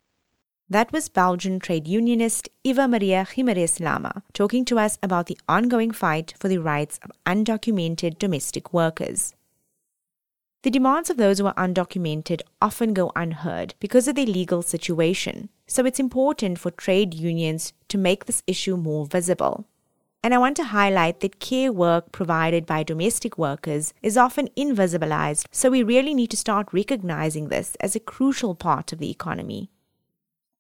That 0.69 0.91
was 0.91 1.09
Belgian 1.09 1.61
trade 1.61 1.87
unionist 1.87 2.49
Eva 2.65 2.89
Maria 2.89 3.25
Jimenez 3.25 3.79
Lama 3.79 4.25
talking 4.33 4.65
to 4.65 4.81
us 4.81 4.99
about 5.05 5.27
the 5.27 5.39
ongoing 5.49 5.93
fight 5.93 6.35
for 6.41 6.49
the 6.49 6.59
rights 6.59 6.99
of 7.05 7.13
undocumented 7.27 8.19
domestic 8.19 8.73
workers. 8.73 9.35
The 10.63 10.71
demands 10.71 11.11
of 11.11 11.17
those 11.17 11.41
who 11.41 11.47
are 11.47 11.55
undocumented 11.55 12.43
often 12.61 12.95
go 12.95 13.11
unheard 13.17 13.75
because 13.81 14.07
of 14.07 14.15
their 14.15 14.27
legal 14.27 14.63
situation, 14.63 15.49
so 15.67 15.85
it's 15.85 15.99
important 15.99 16.61
for 16.61 16.71
trade 16.71 17.15
unions 17.15 17.73
to 17.89 17.99
make 17.99 18.27
this 18.27 18.45
issue 18.47 18.77
more 18.77 19.05
visible. 19.05 19.67
And 20.23 20.33
I 20.33 20.39
want 20.39 20.57
to 20.59 20.65
highlight 20.65 21.19
that 21.19 21.41
care 21.41 21.73
work 21.73 22.13
provided 22.13 22.65
by 22.65 22.85
domestic 22.85 23.37
workers 23.37 23.93
is 24.03 24.17
often 24.17 24.51
invisibilized, 24.57 25.47
so 25.51 25.69
we 25.69 25.83
really 25.83 26.15
need 26.15 26.31
to 26.31 26.37
start 26.37 26.73
recognizing 26.73 27.49
this 27.49 27.77
as 27.81 27.97
a 27.97 28.01
crucial 28.01 28.55
part 28.55 28.93
of 28.93 29.01
the 29.01 29.11
economy. 29.11 29.69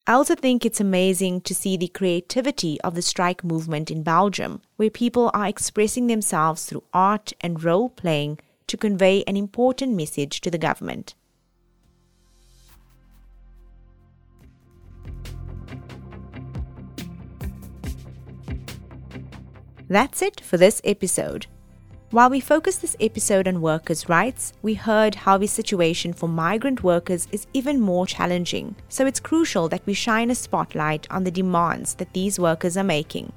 I 0.04 0.14
also 0.14 0.34
think 0.34 0.66
it's 0.66 0.80
amazing 0.80 1.42
to 1.42 1.54
see 1.54 1.76
the 1.76 1.86
creativity 1.86 2.80
of 2.80 2.96
the 2.96 3.02
strike 3.02 3.44
movement 3.44 3.88
in 3.88 4.02
Belgium, 4.02 4.62
where 4.74 4.90
people 4.90 5.30
are 5.32 5.46
expressing 5.46 6.08
themselves 6.08 6.64
through 6.64 6.82
art 6.92 7.32
and 7.40 7.62
role 7.62 7.88
playing 7.88 8.40
to 8.72 8.78
convey 8.78 9.22
an 9.26 9.36
important 9.36 9.94
message 9.94 10.40
to 10.40 10.50
the 10.50 10.56
government. 10.56 11.14
That's 19.90 20.22
it 20.22 20.40
for 20.40 20.56
this 20.56 20.80
episode. 20.84 21.44
While 22.12 22.30
we 22.30 22.40
focus 22.40 22.78
this 22.78 22.96
episode 22.98 23.46
on 23.46 23.60
workers' 23.60 24.08
rights, 24.08 24.54
we 24.62 24.72
heard 24.72 25.14
how 25.14 25.36
the 25.36 25.46
situation 25.46 26.14
for 26.14 26.26
migrant 26.26 26.82
workers 26.82 27.28
is 27.30 27.46
even 27.52 27.78
more 27.78 28.06
challenging, 28.06 28.74
so 28.88 29.04
it's 29.04 29.20
crucial 29.20 29.68
that 29.68 29.84
we 29.84 29.92
shine 29.92 30.30
a 30.30 30.34
spotlight 30.34 31.06
on 31.10 31.24
the 31.24 31.30
demands 31.30 31.92
that 31.96 32.14
these 32.14 32.38
workers 32.38 32.78
are 32.78 32.84
making. 32.84 33.34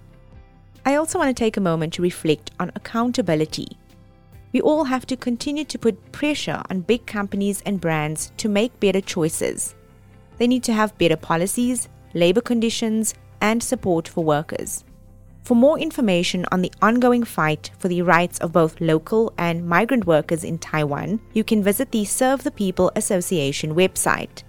I 0.85 0.95
also 0.95 1.19
want 1.19 1.35
to 1.35 1.43
take 1.43 1.57
a 1.57 1.61
moment 1.61 1.91
to 1.95 2.01
reflect 2.01 2.51
on 2.57 2.71
accountability. 2.73 3.77
We 4.53 4.61
all 4.61 4.85
have 4.85 5.05
to 5.07 5.17
continue 5.17 5.65
to 5.65 5.77
put 5.77 6.11
pressure 6.11 6.61
on 6.69 6.81
big 6.81 7.05
companies 7.05 7.61
and 7.65 7.81
brands 7.81 8.31
to 8.37 8.47
make 8.49 8.79
better 8.79 9.01
choices. 9.01 9.75
They 10.37 10.47
need 10.47 10.63
to 10.63 10.73
have 10.73 10.97
better 10.97 11.17
policies, 11.17 11.89
labor 12.13 12.41
conditions, 12.41 13.13
and 13.41 13.61
support 13.61 14.07
for 14.07 14.23
workers. 14.23 14.83
For 15.43 15.55
more 15.55 15.77
information 15.77 16.45
on 16.51 16.63
the 16.63 16.71
ongoing 16.81 17.23
fight 17.23 17.69
for 17.77 17.87
the 17.87 18.01
rights 18.01 18.39
of 18.39 18.51
both 18.51 18.81
local 18.81 19.31
and 19.37 19.67
migrant 19.67 20.07
workers 20.07 20.43
in 20.43 20.57
Taiwan, 20.57 21.19
you 21.33 21.43
can 21.43 21.61
visit 21.61 21.91
the 21.91 22.03
Serve 22.03 22.43
the 22.43 22.49
People 22.49 22.91
Association 22.95 23.75
website. 23.75 24.41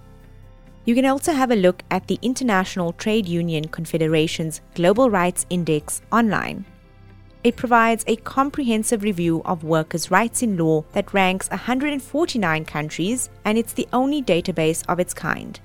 You 0.86 0.94
can 0.94 1.04
also 1.04 1.32
have 1.32 1.50
a 1.50 1.56
look 1.56 1.82
at 1.90 2.06
the 2.06 2.18
International 2.22 2.92
Trade 2.92 3.28
Union 3.28 3.68
Confederation's 3.68 4.62
Global 4.74 5.10
Rights 5.10 5.44
Index 5.50 6.00
online. 6.12 6.64
It 7.46 7.54
provides 7.54 8.02
a 8.08 8.16
comprehensive 8.16 9.04
review 9.04 9.40
of 9.44 9.62
workers' 9.62 10.10
rights 10.10 10.42
in 10.42 10.56
law 10.56 10.82
that 10.94 11.14
ranks 11.14 11.48
149 11.48 12.64
countries, 12.64 13.30
and 13.44 13.56
it's 13.56 13.72
the 13.72 13.86
only 13.92 14.20
database 14.20 14.82
of 14.88 14.98
its 14.98 15.14
kind. 15.14 15.60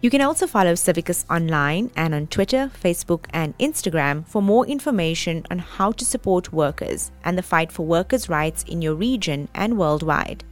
You 0.00 0.08
can 0.08 0.22
also 0.22 0.46
follow 0.46 0.72
Civicus 0.72 1.26
online 1.28 1.90
and 1.94 2.14
on 2.14 2.28
Twitter, 2.28 2.70
Facebook, 2.82 3.26
and 3.34 3.52
Instagram 3.58 4.26
for 4.26 4.40
more 4.40 4.66
information 4.66 5.44
on 5.50 5.58
how 5.58 5.92
to 5.92 6.06
support 6.06 6.54
workers 6.54 7.12
and 7.22 7.36
the 7.36 7.42
fight 7.42 7.70
for 7.70 7.84
workers' 7.84 8.30
rights 8.30 8.62
in 8.62 8.80
your 8.80 8.94
region 8.94 9.50
and 9.54 9.76
worldwide. 9.76 10.42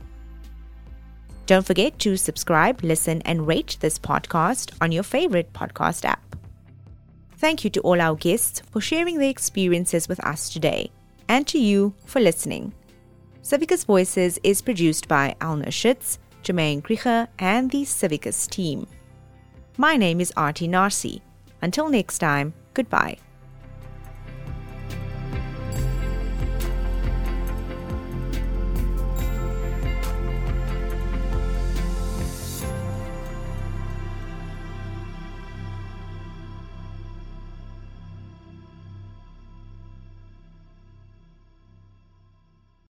Don't 1.47 1.65
forget 1.65 1.99
to 2.01 2.19
subscribe, 2.19 2.83
listen, 2.83 3.23
and 3.23 3.47
rate 3.47 3.79
this 3.81 3.99
podcast 3.99 4.73
on 4.83 4.93
your 4.93 5.03
favorite 5.03 5.55
podcast 5.55 6.05
app. 6.05 6.21
Thank 7.39 7.63
you 7.63 7.71
to 7.71 7.81
all 7.83 8.01
our 8.01 8.17
guests 8.17 8.63
for 8.73 8.81
sharing 8.81 9.19
their 9.19 9.31
experiences 9.31 10.09
with 10.09 10.19
us 10.27 10.51
today, 10.51 10.91
and 11.29 11.47
to 11.47 11.59
you 11.59 11.95
for 12.05 12.21
listening. 12.21 12.75
Civicus 13.43 13.87
Voices 13.87 14.41
is 14.43 14.61
produced 14.61 15.07
by 15.07 15.37
Elna 15.41 15.73
Schutz, 15.73 16.19
Jamaine 16.43 16.83
Krige, 16.83 17.29
and 17.39 17.71
the 17.71 17.83
Civicus 17.83 18.51
team. 18.51 18.89
My 19.77 19.97
name 19.97 20.21
is 20.21 20.33
Aarti 20.33 20.69
Narsee. 20.69 21.21
Until 21.63 21.89
next 21.89 22.19
time, 22.19 22.55
goodbye. 22.75 23.19